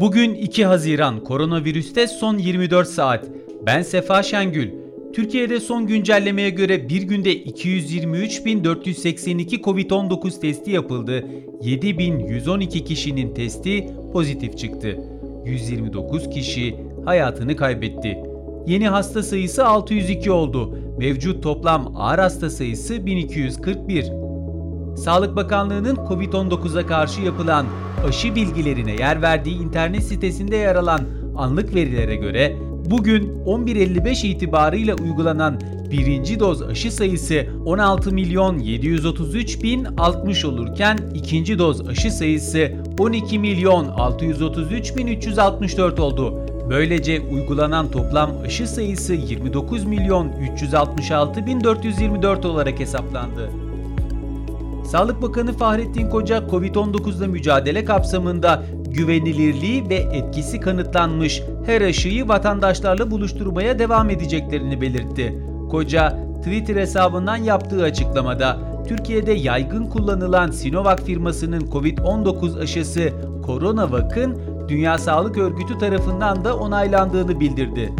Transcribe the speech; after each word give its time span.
Bugün 0.00 0.34
2 0.34 0.64
Haziran 0.64 1.24
koronavirüste 1.24 2.06
son 2.06 2.38
24 2.38 2.88
saat. 2.88 3.26
Ben 3.66 3.82
Sefa 3.82 4.22
Şengül. 4.22 4.70
Türkiye'de 5.14 5.60
son 5.60 5.86
güncellemeye 5.86 6.50
göre 6.50 6.88
bir 6.88 7.02
günde 7.02 7.42
223.482 7.42 9.60
Covid-19 9.60 10.40
testi 10.40 10.70
yapıldı. 10.70 11.24
7.112 11.62 12.84
kişinin 12.84 13.34
testi 13.34 13.90
pozitif 14.12 14.58
çıktı. 14.58 14.98
129 15.44 16.30
kişi 16.30 16.76
hayatını 17.04 17.56
kaybetti. 17.56 18.18
Yeni 18.66 18.88
hasta 18.88 19.22
sayısı 19.22 19.66
602 19.66 20.30
oldu. 20.30 20.78
Mevcut 20.98 21.42
toplam 21.42 21.92
ağır 21.96 22.18
hasta 22.18 22.50
sayısı 22.50 23.06
1241. 23.06 24.25
Sağlık 24.96 25.36
Bakanlığı'nın 25.36 25.96
COVID-19'a 25.96 26.86
karşı 26.86 27.20
yapılan 27.20 27.66
aşı 28.08 28.34
bilgilerine 28.34 28.92
yer 28.92 29.22
verdiği 29.22 29.58
internet 29.58 30.02
sitesinde 30.02 30.56
yer 30.56 30.76
alan 30.76 31.00
anlık 31.36 31.74
verilere 31.74 32.16
göre 32.16 32.56
bugün 32.90 33.44
11.55 33.46 34.26
itibarıyla 34.26 34.94
uygulanan 34.94 35.60
birinci 35.90 36.40
doz 36.40 36.62
aşı 36.62 36.92
sayısı 36.92 37.46
16 37.64 38.12
milyon 38.12 38.58
733 38.58 39.62
bin 39.62 39.84
60 39.84 40.44
olurken 40.44 40.98
ikinci 41.14 41.58
doz 41.58 41.88
aşı 41.88 42.10
sayısı 42.10 42.72
12 42.98 43.38
milyon 43.38 43.88
633 43.88 44.96
bin 44.96 45.06
364 45.06 46.00
oldu. 46.00 46.46
Böylece 46.70 47.20
uygulanan 47.20 47.90
toplam 47.90 48.30
aşı 48.44 48.68
sayısı 48.68 49.14
29 49.14 49.84
milyon 49.84 50.32
366 50.54 51.46
bin 51.46 51.64
424 51.64 52.44
olarak 52.44 52.80
hesaplandı. 52.80 53.65
Sağlık 54.86 55.22
Bakanı 55.22 55.52
Fahrettin 55.52 56.10
Koca 56.10 56.38
COVID-19'la 56.38 57.26
mücadele 57.26 57.84
kapsamında 57.84 58.62
güvenilirliği 58.88 59.88
ve 59.88 59.94
etkisi 59.94 60.60
kanıtlanmış 60.60 61.42
her 61.66 61.80
aşıyı 61.80 62.28
vatandaşlarla 62.28 63.10
buluşturmaya 63.10 63.78
devam 63.78 64.10
edeceklerini 64.10 64.80
belirtti. 64.80 65.38
Koca 65.70 66.18
Twitter 66.38 66.76
hesabından 66.76 67.36
yaptığı 67.36 67.82
açıklamada 67.82 68.58
Türkiye'de 68.88 69.32
yaygın 69.32 69.86
kullanılan 69.86 70.50
Sinovac 70.50 71.02
firmasının 71.02 71.60
COVID-19 71.60 72.62
aşısı 72.62 73.12
CoronaVac'ın 73.46 74.38
Dünya 74.68 74.98
Sağlık 74.98 75.38
Örgütü 75.38 75.78
tarafından 75.78 76.44
da 76.44 76.56
onaylandığını 76.56 77.40
bildirdi. 77.40 77.92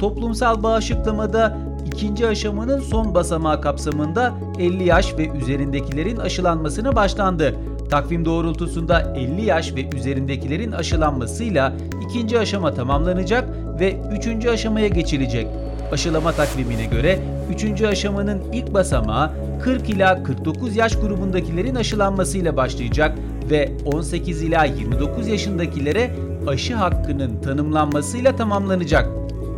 Toplumsal 0.00 0.62
bağışıklamada 0.62 1.58
ikinci 1.94 2.26
aşamanın 2.26 2.80
son 2.80 3.14
basamağı 3.14 3.60
kapsamında 3.60 4.34
50 4.58 4.84
yaş 4.84 5.18
ve 5.18 5.28
üzerindekilerin 5.28 6.16
aşılanmasına 6.16 6.96
başlandı. 6.96 7.54
Takvim 7.90 8.24
doğrultusunda 8.24 9.14
50 9.16 9.44
yaş 9.44 9.74
ve 9.74 9.96
üzerindekilerin 9.96 10.72
aşılanmasıyla 10.72 11.72
ikinci 12.08 12.38
aşama 12.38 12.74
tamamlanacak 12.74 13.48
ve 13.80 13.96
üçüncü 14.12 14.48
aşamaya 14.50 14.88
geçilecek. 14.88 15.46
Aşılama 15.92 16.32
takvimine 16.32 16.84
göre 16.84 17.18
üçüncü 17.54 17.86
aşamanın 17.86 18.42
ilk 18.52 18.74
basamağı 18.74 19.30
40 19.62 19.90
ila 19.90 20.22
49 20.22 20.76
yaş 20.76 20.96
grubundakilerin 20.96 21.74
aşılanmasıyla 21.74 22.56
başlayacak 22.56 23.18
ve 23.50 23.72
18 23.84 24.42
ila 24.42 24.64
29 24.64 25.28
yaşındakilere 25.28 26.10
aşı 26.46 26.74
hakkının 26.74 27.42
tanımlanmasıyla 27.42 28.36
tamamlanacak. 28.36 29.08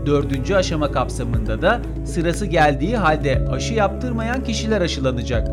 Dördüncü 0.06 0.54
aşama 0.54 0.92
kapsamında 0.92 1.62
da 1.62 1.80
sırası 2.04 2.46
geldiği 2.46 2.96
halde 2.96 3.48
aşı 3.50 3.74
yaptırmayan 3.74 4.44
kişiler 4.44 4.80
aşılanacak. 4.80 5.48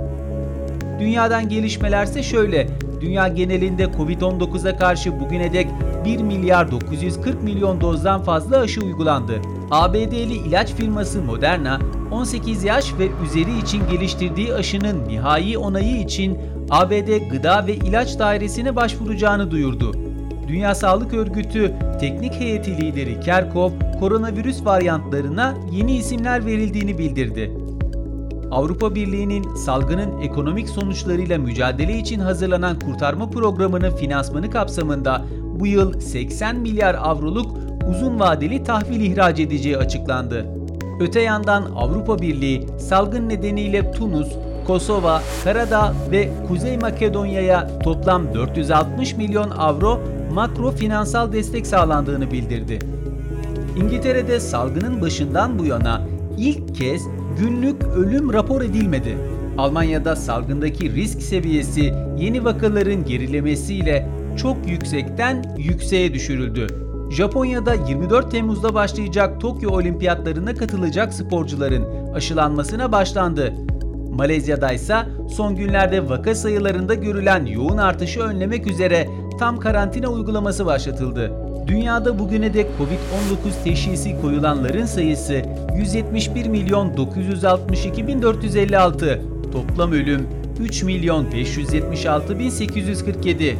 Dünyadan 0.99 1.49
gelişmelerse 1.49 2.23
şöyle. 2.23 2.67
Dünya 3.01 3.27
genelinde 3.27 3.83
Covid-19'a 3.83 4.77
karşı 4.77 5.19
bugüne 5.19 5.53
dek 5.53 5.67
1 6.05 6.19
milyar 6.19 6.71
940 6.71 7.43
milyon 7.43 7.81
dozdan 7.81 8.23
fazla 8.23 8.57
aşı 8.57 8.81
uygulandı. 8.81 9.41
ABD'li 9.71 10.33
ilaç 10.47 10.73
firması 10.73 11.21
Moderna, 11.21 11.79
18 12.11 12.63
yaş 12.63 12.93
ve 12.99 13.07
üzeri 13.25 13.59
için 13.59 13.81
geliştirdiği 13.91 14.53
aşının 14.53 15.07
nihai 15.07 15.57
onayı 15.57 16.01
için 16.01 16.37
ABD 16.69 17.29
Gıda 17.31 17.67
ve 17.67 17.75
İlaç 17.75 18.19
Dairesi'ne 18.19 18.75
başvuracağını 18.75 19.51
duyurdu. 19.51 20.08
Dünya 20.49 20.75
Sağlık 20.75 21.13
Örgütü 21.13 21.73
Teknik 21.99 22.33
Heyeti 22.33 22.77
Lideri 22.77 23.19
Kerkov, 23.19 23.71
koronavirüs 23.99 24.65
varyantlarına 24.65 25.53
yeni 25.71 25.95
isimler 25.95 26.45
verildiğini 26.45 26.97
bildirdi. 26.97 27.51
Avrupa 28.51 28.95
Birliği'nin 28.95 29.55
salgının 29.55 30.21
ekonomik 30.21 30.69
sonuçlarıyla 30.69 31.37
mücadele 31.37 31.97
için 31.97 32.19
hazırlanan 32.19 32.79
kurtarma 32.79 33.29
programının 33.29 33.95
finansmanı 33.95 34.49
kapsamında 34.49 35.25
bu 35.59 35.67
yıl 35.67 35.99
80 35.99 36.55
milyar 36.55 36.95
avroluk 36.95 37.57
uzun 37.89 38.19
vadeli 38.19 38.63
tahvil 38.63 39.01
ihraç 39.01 39.39
edeceği 39.39 39.77
açıklandı. 39.77 40.45
Öte 40.99 41.21
yandan 41.21 41.63
Avrupa 41.75 42.21
Birliği 42.21 42.67
salgın 42.79 43.29
nedeniyle 43.29 43.91
Tunus, 43.91 44.27
Kosova, 44.67 45.21
Karadağ 45.43 45.93
ve 46.11 46.29
Kuzey 46.47 46.77
Makedonya'ya 46.77 47.67
toplam 47.83 48.33
460 48.33 49.17
milyon 49.17 49.49
avro 49.49 49.99
makro 50.33 50.71
finansal 50.71 51.33
destek 51.33 51.67
sağlandığını 51.67 52.31
bildirdi. 52.31 52.79
İngiltere'de 53.77 54.39
salgının 54.39 55.01
başından 55.01 55.59
bu 55.59 55.65
yana 55.65 56.01
ilk 56.37 56.75
kez 56.75 57.07
günlük 57.39 57.83
ölüm 57.83 58.33
rapor 58.33 58.61
edilmedi. 58.61 59.17
Almanya'da 59.57 60.15
salgındaki 60.15 60.95
risk 60.95 61.21
seviyesi 61.21 61.93
yeni 62.17 62.45
vakaların 62.45 63.05
gerilemesiyle 63.05 64.09
çok 64.37 64.67
yüksekten 64.67 65.55
yükseğe 65.57 66.13
düşürüldü. 66.13 66.67
Japonya'da 67.11 67.73
24 67.73 68.31
Temmuz'da 68.31 68.73
başlayacak 68.73 69.41
Tokyo 69.41 69.71
Olimpiyatlarına 69.71 70.55
katılacak 70.55 71.13
sporcuların 71.13 72.13
aşılanmasına 72.13 72.91
başlandı. 72.91 73.53
Malezya'da 74.11 74.71
ise 74.71 74.95
son 75.35 75.55
günlerde 75.55 76.09
vaka 76.09 76.35
sayılarında 76.35 76.93
görülen 76.93 77.45
yoğun 77.45 77.77
artışı 77.77 78.19
önlemek 78.21 78.67
üzere 78.67 79.07
tam 79.39 79.59
karantina 79.59 80.07
uygulaması 80.07 80.65
başlatıldı. 80.65 81.31
Dünyada 81.67 82.19
bugüne 82.19 82.53
dek 82.53 82.67
Covid-19 82.79 83.63
teşhisi 83.63 84.21
koyulanların 84.21 84.85
sayısı 84.85 85.41
171 85.75 86.45
milyon 86.45 86.97
962 86.97 88.07
bin 88.07 88.21
456. 88.21 89.21
Toplam 89.51 89.91
ölüm 89.91 90.27
3 90.59 90.83
milyon 90.83 91.31
576 91.31 92.39
bin 92.39 92.49
847. 92.49 93.57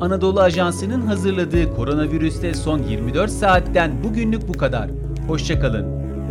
Anadolu 0.00 0.40
Ajansı'nın 0.40 1.00
hazırladığı 1.00 1.76
koronavirüste 1.76 2.54
son 2.54 2.82
24 2.82 3.30
saatten 3.30 4.04
bugünlük 4.04 4.48
bu 4.48 4.52
kadar. 4.52 4.90
Hoşçakalın. 5.28 6.03